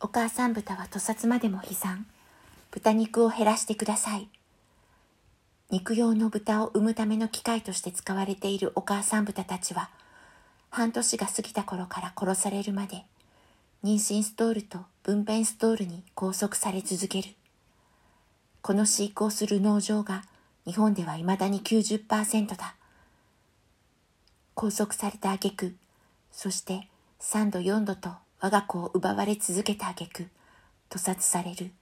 [0.00, 2.06] お母さん豚は屠殺までも悲惨。
[2.70, 4.28] 豚肉を減らしてください。
[5.70, 9.90] 肉用の豚を産むための機械として使われているお母さん豚たちは、
[10.70, 13.06] 半年が過ぎた頃から殺されるまで、
[13.82, 17.30] 妊娠ストールと分娩ストールに拘束され続ける。
[18.62, 20.22] この飼育をする農場が
[20.64, 22.76] 日本では未だに90%だ。
[24.54, 25.74] 拘束された挙句、
[26.30, 26.86] そして
[27.20, 28.10] 3度4度と
[28.40, 30.28] 我が子を奪われ続けた挙句、
[30.90, 31.72] 屠殺される。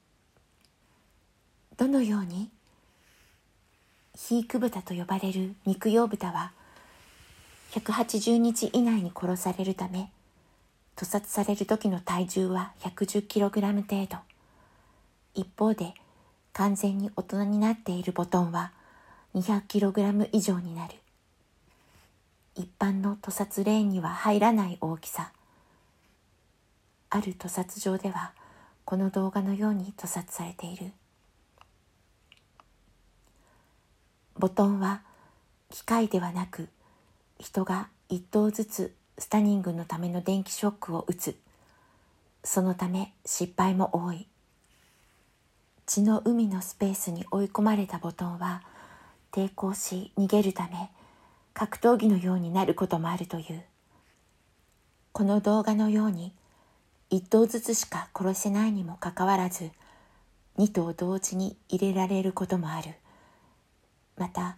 [1.76, 2.50] どのように
[4.14, 6.52] 肥育豚と呼ばれる肉用豚は
[7.72, 10.10] 180日以内に殺されるため
[10.96, 13.50] 屠殺される時の体重は 110kg
[13.82, 14.16] 程度。
[15.34, 15.92] 一方で
[16.54, 18.72] 完全に大人になっているボトンは
[19.34, 20.94] 200kg 以上になる。
[22.54, 25.32] 一般の屠殺レーンには入らない大きさ。
[27.16, 28.32] ある屠殺場では
[28.84, 30.92] この動画のように屠殺されている。
[34.38, 35.00] ボトンは
[35.70, 36.68] 機械ではなく
[37.38, 41.36] 人が一頭ずつスタニングのための電気ショックを打つ。
[42.44, 44.26] そのため失敗も多い。
[45.86, 48.62] 血の海のスペースに追い込まれたボトンは
[49.32, 50.90] 抵抗し逃げるため
[51.54, 53.64] 格闘技のようになることもあるという。
[55.12, 56.34] この動画のように
[57.08, 59.70] 一頭ずつしか殺せないにもかかわらず
[60.56, 62.94] 二頭同時に入れられることもある。
[64.16, 64.56] また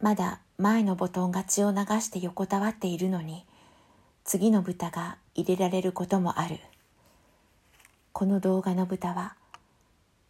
[0.00, 3.44] まだ前のボトンが血を流して横たわっているのに
[4.24, 6.58] 次の豚が入れられることもある。
[8.12, 9.34] この動画の豚は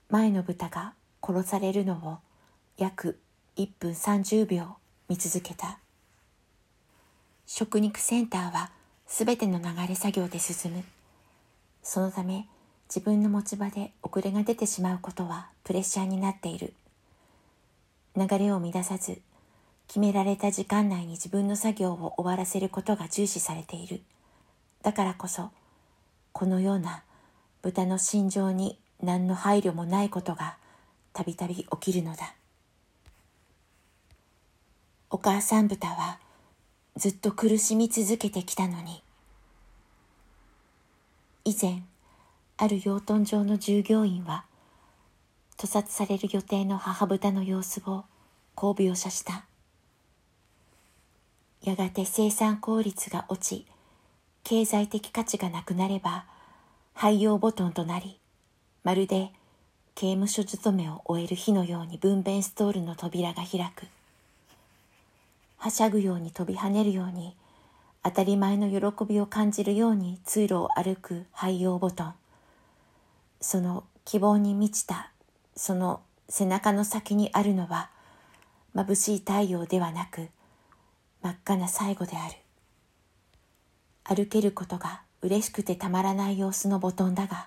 [0.09, 2.19] 前の豚が殺されるのを
[2.77, 3.19] 約
[3.57, 4.77] 1分30秒
[5.09, 5.79] 見続けた。
[7.47, 8.71] 食肉センターは
[9.07, 10.83] すべての流れ作業で進む。
[11.83, 12.47] そのため
[12.89, 16.75] 自分の持ち場で遅れが出てしまうことはプレッシャーになっている
[18.17, 19.21] 流れを乱さず
[19.93, 24.01] 決められた時間内に自分の作業を終わらせることが重視されている。
[24.83, 25.51] だからこそ、
[26.33, 27.03] このような
[27.61, 30.57] 豚の心情に何の配慮もないことが
[31.13, 32.35] たびたび起きるのだ。
[35.11, 36.19] お母さん豚は
[36.97, 39.03] ずっと苦しみ続けてきたのに、
[41.45, 41.83] 以前、
[42.57, 44.45] ある養豚場の従業員は、
[45.57, 48.05] 屠殺される予定の母豚の様子を
[48.55, 49.45] こう描写した。
[51.65, 53.67] やがて生産効率が落ち、
[54.45, 56.27] 経済的価値がなくなれば、
[56.95, 58.21] 廃用ボトンとなり、
[58.85, 59.33] まるで
[59.97, 63.87] 刑務所勤めを終える日のように分娩ストールの扉が開く。
[65.57, 67.35] はしゃぐように飛び跳ねるように、
[68.03, 72.15] 当たり前の喜びを感じるように通路を歩く廃用ボトン。
[73.41, 75.11] その希望に満ちた、
[75.57, 77.91] その背中の先にあるのは、
[78.75, 80.29] 眩しい太陽ではなく、
[81.23, 82.35] 真っ赤な最後である
[84.03, 87.47] 歩けることが嬉しくてたまらない様子のボトンだが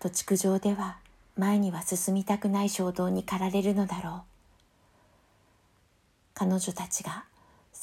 [0.00, 0.96] 土地区上では
[1.36, 4.20] 前には進みたくない衝動に駆られるのだろう
[6.32, 7.24] 彼女たちが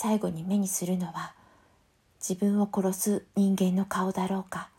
[0.02, 1.34] 最後に目にするのは
[2.26, 4.70] 自分を殺す人間の顔だろうか。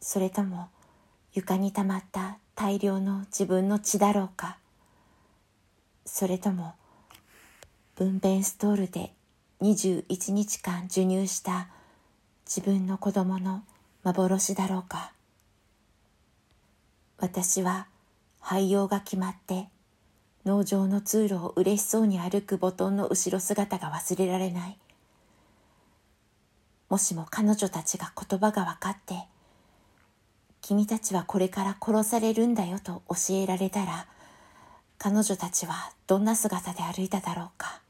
[0.00, 0.68] それとも
[1.34, 4.56] 床にたまった大量の自分の血だろうか。
[6.06, 6.74] それとも
[7.96, 9.12] 分娩ストールで
[9.62, 11.66] 21日間授乳した
[12.46, 13.64] 自分の子供の
[14.04, 15.10] 幻だろうか。
[17.18, 17.88] 私は
[18.38, 19.68] 廃用が決まって
[20.48, 24.78] 農場の通路を嬉しそうに歩くボトンの後ろ姿が忘れられない。
[26.88, 29.14] もしも彼女たちが言葉が分かって
[30.62, 34.06] 君たちはこれから殺されるんだよと教えられたら
[34.96, 37.82] 彼女たちはどんな姿で歩いただろうか。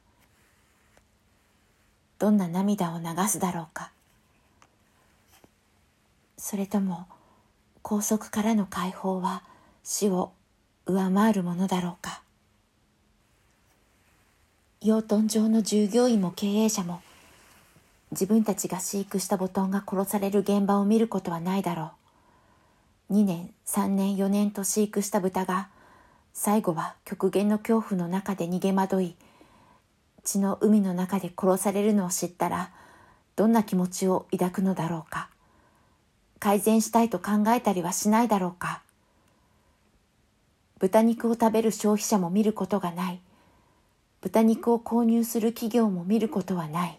[2.18, 3.92] どんな涙を流すだろうか。
[6.36, 7.06] それとも
[7.84, 9.44] 拘束からの解放は
[9.84, 10.32] 死を
[10.86, 12.20] 上回るものだろうか。
[14.80, 17.02] 養豚場の従業員も経営者も
[18.12, 21.90] 自分たちが飼育したボトンが殺される現場を見ることはないだろ
[23.10, 23.14] う。
[23.14, 25.68] 2年3年4年と飼育した豚が
[26.32, 29.16] 最後は極限の恐怖の中で逃げ惑い
[30.22, 32.70] 血の海の中で殺されるのを知ったら
[33.34, 35.28] どんな気持ちを抱くのだろうか。
[36.38, 38.82] 改善したいと考えたりはしないだろうか。
[40.78, 43.20] 豚肉を食べる消費者も見ることがない。
[44.20, 46.98] 豚肉を購入する企業も見ることはない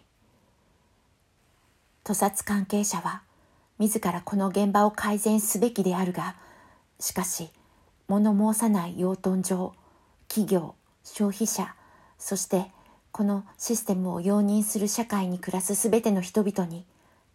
[2.04, 3.22] 屠殺関係者は
[3.78, 6.36] 自らこの現場を改善すべきであるが
[6.98, 7.50] しかし
[8.08, 9.74] 物申さない養豚場
[10.28, 10.74] 企業
[11.04, 11.74] 消費者
[12.18, 12.70] そして
[13.12, 16.84] このシステムを容認する社会に暮らすすべての人々に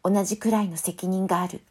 [0.03, 1.61] 同じくらいの責任がある。